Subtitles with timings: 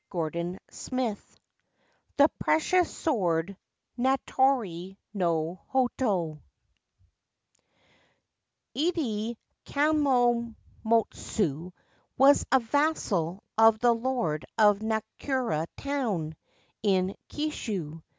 [0.11, 0.57] 33°
[0.91, 1.15] LIII
[2.17, 3.55] THE PRECIOUS SWORD
[3.99, 6.41] 'NATORI NO HOTO'
[8.75, 11.71] IDE KAMMOTSU
[12.17, 16.35] was a vassal of the Lord of Nakura town,
[16.81, 18.01] in Kishu.